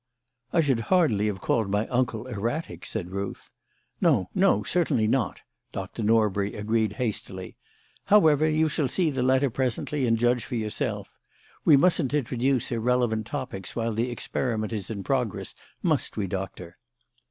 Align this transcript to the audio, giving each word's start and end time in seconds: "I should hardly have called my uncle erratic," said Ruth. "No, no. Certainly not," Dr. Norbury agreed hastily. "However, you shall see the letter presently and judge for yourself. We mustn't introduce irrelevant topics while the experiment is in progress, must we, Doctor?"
"I 0.51 0.61
should 0.61 0.79
hardly 0.89 1.27
have 1.27 1.41
called 1.41 1.69
my 1.69 1.85
uncle 1.89 2.25
erratic," 2.25 2.87
said 2.87 3.11
Ruth. 3.11 3.51
"No, 4.01 4.31
no. 4.33 4.63
Certainly 4.63 5.05
not," 5.07 5.43
Dr. 5.71 6.01
Norbury 6.01 6.55
agreed 6.55 6.93
hastily. 6.93 7.55
"However, 8.05 8.49
you 8.49 8.67
shall 8.67 8.87
see 8.87 9.11
the 9.11 9.21
letter 9.21 9.51
presently 9.51 10.07
and 10.07 10.17
judge 10.17 10.43
for 10.43 10.55
yourself. 10.55 11.13
We 11.65 11.77
mustn't 11.77 12.15
introduce 12.15 12.71
irrelevant 12.71 13.27
topics 13.27 13.75
while 13.75 13.93
the 13.93 14.09
experiment 14.09 14.73
is 14.73 14.89
in 14.89 15.03
progress, 15.03 15.53
must 15.83 16.17
we, 16.17 16.25
Doctor?" 16.25 16.79